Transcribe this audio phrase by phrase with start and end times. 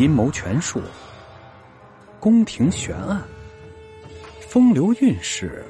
[0.00, 0.80] 阴谋权术、
[2.18, 3.22] 宫廷悬案、
[4.40, 5.62] 风流韵事、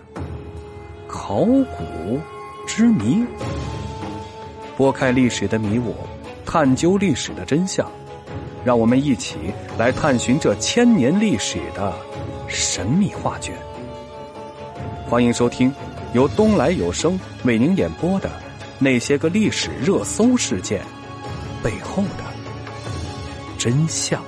[1.08, 2.20] 考古
[2.64, 3.26] 之谜，
[4.76, 5.96] 拨开历史的迷雾，
[6.46, 7.90] 探究历史的真相，
[8.64, 11.92] 让我们一起来探寻这千年历史的
[12.46, 13.52] 神秘画卷。
[15.08, 15.74] 欢迎收听
[16.14, 18.28] 由东来有声为您演播的
[18.78, 20.80] 《那些个历史热搜事件
[21.64, 22.29] 背后的
[23.62, 24.24] 真相》。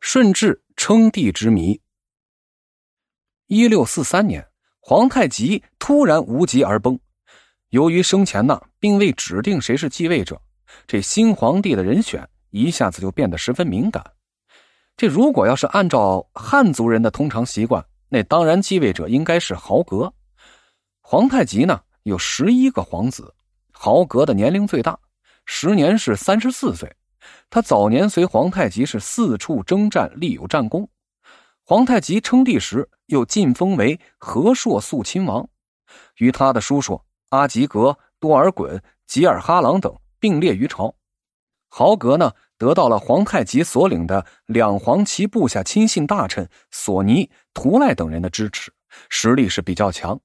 [0.00, 1.80] 顺治称帝之谜。
[3.48, 4.46] 一六四三年，
[4.78, 6.96] 皇太极突然无疾而崩。
[7.70, 10.40] 由于生前呢并未指定谁是继位者，
[10.86, 14.04] 这新皇帝的人选一下子就变得十分敏感。
[14.96, 20.14] 这如果要是按照汉族人的通常习惯，那当然继位者应该是豪格。
[21.00, 23.34] 皇太极呢有十一个皇子，
[23.84, 24.98] 豪格的年龄最大，
[25.44, 26.90] 时年是三十四岁。
[27.50, 30.88] 他早年随皇太极是四处征战，立有战功。
[31.66, 35.46] 皇太极称帝时又晋封为和硕肃亲王，
[36.16, 40.94] 与他的叔叔阿吉格、多尔衮、吉尔哈朗等并列于朝。
[41.68, 42.32] 豪格呢？
[42.56, 48.72] 得到了皇太极所领的两黄旗部下亲信大臣索尼、图赖等人的支持，
[49.10, 50.18] 实力是比较强。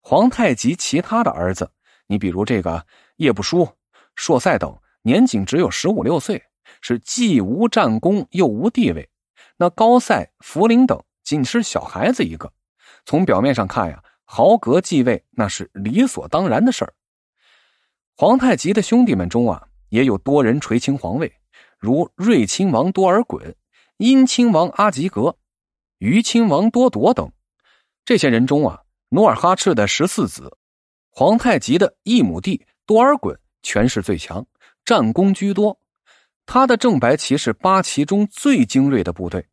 [0.00, 1.70] 皇太极其他的儿子，
[2.08, 2.84] 你比如这个
[3.16, 3.68] 叶不舒、
[4.16, 6.42] 硕塞等，年仅只有十五六岁，
[6.80, 9.08] 是既无战功又无地位。
[9.56, 12.52] 那高塞、福陵等仅是小孩子一个。
[13.04, 16.92] 从表面上看呀，豪格继位那是理所当然的事儿。
[18.16, 21.32] 皇太极的兄弟们中啊，也有多人垂青皇位。
[21.78, 23.54] 如瑞亲王多尔衮、
[23.98, 25.36] 殷亲王阿吉格、
[25.98, 27.30] 于亲王多铎等，
[28.04, 30.57] 这些人中啊，努尔哈赤的十四子，
[31.18, 34.46] 皇太极的一亩地多尔衮权势最强，
[34.84, 35.76] 战功居多。
[36.46, 39.44] 他的正白旗是八旗中最精锐的部队。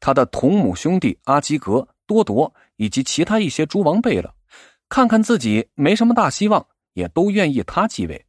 [0.00, 4.34] 他的同母兄弟阿基格、多铎以及其他一些诸王贝勒，
[4.88, 8.26] 看看自己没什么大希望，也都愿意他继位。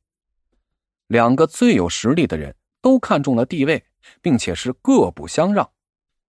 [1.08, 2.56] 两个最有实力的人。
[2.84, 3.84] 都看中了地位，
[4.22, 5.68] 并且是各不相让，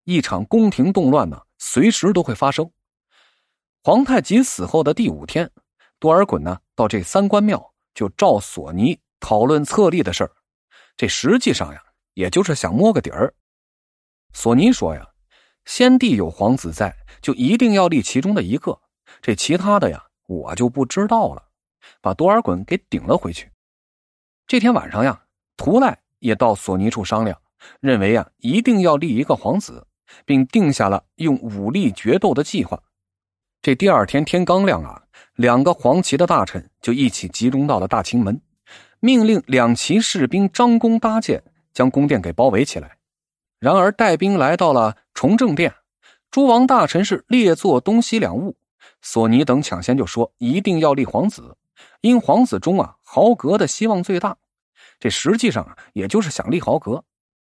[0.05, 2.71] 一场宫廷动乱呢，随时都会发生。
[3.83, 5.50] 皇太极死后的第五天，
[5.99, 10.31] 多尔衮呢到这三官庙就召索尼讨论册立的事儿。
[10.97, 11.83] 这实际上呀，
[12.15, 13.34] 也就是想摸个底儿。
[14.33, 15.07] 索尼说呀，
[15.65, 18.81] 先帝有皇子在，就一定要立其中的一个，
[19.21, 21.43] 这其他的呀，我就不知道了。
[22.01, 23.51] 把多尔衮给顶了回去。
[24.47, 25.25] 这天晚上呀，
[25.57, 25.99] 图赖。
[26.19, 27.39] 也到索尼处商量，
[27.78, 29.87] 认为呀一定要立一个皇子，
[30.25, 32.83] 并定下了用武力决斗的计划。
[33.61, 35.05] 这第二天天刚亮啊，
[35.36, 38.41] 两个黄旗的大臣就一起集中到了大清门，
[39.00, 42.97] 命令两旗士兵张弓搭箭，将宫殿给包围起来。
[43.58, 45.74] 然而带兵来到了崇政殿，
[46.30, 48.56] 诸王大臣是列坐东西两物。
[49.02, 51.56] 索尼等抢先就说一定要立皇子，
[52.00, 54.36] 因皇子中啊豪格的希望最大。
[54.98, 57.04] 这实际上啊，也就是想立豪格。